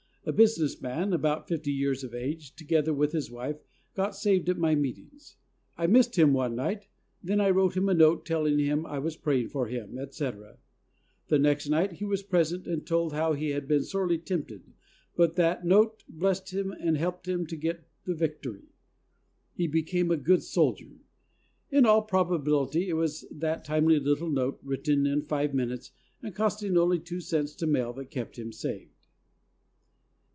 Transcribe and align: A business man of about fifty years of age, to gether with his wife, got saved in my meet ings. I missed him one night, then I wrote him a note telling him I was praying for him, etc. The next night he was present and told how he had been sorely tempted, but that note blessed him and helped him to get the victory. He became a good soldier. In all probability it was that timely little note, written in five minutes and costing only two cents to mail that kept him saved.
A 0.23 0.31
business 0.31 0.79
man 0.79 1.07
of 1.07 1.13
about 1.13 1.47
fifty 1.47 1.71
years 1.71 2.03
of 2.03 2.13
age, 2.13 2.55
to 2.57 2.63
gether 2.63 2.93
with 2.93 3.11
his 3.11 3.31
wife, 3.31 3.57
got 3.95 4.15
saved 4.15 4.49
in 4.49 4.59
my 4.59 4.75
meet 4.75 4.99
ings. 4.99 5.35
I 5.77 5.87
missed 5.87 6.15
him 6.15 6.31
one 6.31 6.53
night, 6.55 6.87
then 7.23 7.41
I 7.41 7.49
wrote 7.49 7.75
him 7.75 7.89
a 7.89 7.95
note 7.95 8.23
telling 8.23 8.59
him 8.59 8.85
I 8.85 8.99
was 8.99 9.15
praying 9.17 9.47
for 9.49 9.65
him, 9.65 9.97
etc. 9.97 10.59
The 11.29 11.39
next 11.39 11.69
night 11.69 11.93
he 11.93 12.05
was 12.05 12.21
present 12.21 12.67
and 12.67 12.85
told 12.85 13.13
how 13.13 13.33
he 13.33 13.49
had 13.49 13.67
been 13.67 13.81
sorely 13.83 14.19
tempted, 14.19 14.61
but 15.15 15.37
that 15.37 15.65
note 15.65 16.03
blessed 16.07 16.51
him 16.53 16.71
and 16.71 16.97
helped 16.97 17.27
him 17.27 17.47
to 17.47 17.55
get 17.57 17.87
the 18.03 18.13
victory. 18.13 18.69
He 19.55 19.65
became 19.65 20.11
a 20.11 20.17
good 20.17 20.43
soldier. 20.43 20.99
In 21.71 21.83
all 21.87 22.03
probability 22.03 22.89
it 22.89 22.93
was 22.93 23.25
that 23.31 23.65
timely 23.65 23.97
little 23.99 24.29
note, 24.29 24.59
written 24.61 25.07
in 25.07 25.23
five 25.23 25.55
minutes 25.55 25.89
and 26.21 26.35
costing 26.35 26.77
only 26.77 26.99
two 26.99 27.21
cents 27.21 27.55
to 27.55 27.65
mail 27.65 27.91
that 27.93 28.11
kept 28.11 28.37
him 28.37 28.51
saved. 28.51 28.89